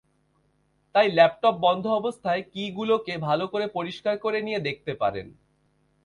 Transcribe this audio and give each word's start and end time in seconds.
তাই 0.95 1.07
ল্যাপটপ 1.11 1.55
বন্ধ 1.59 1.85
অবস্থায় 1.91 2.41
কি-গুলোকে 2.43 3.13
ভালো 3.17 3.45
করে 3.47 3.65
পরিষ্কার 3.67 4.15
করে 4.17 4.39
নিয়ে 4.41 4.59
দেখতে 4.59 4.91
পারেন। 4.93 5.27